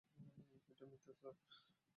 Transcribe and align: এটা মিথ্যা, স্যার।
এটা 0.71 0.85
মিথ্যা, 0.85 1.13
স্যার। 1.13 1.35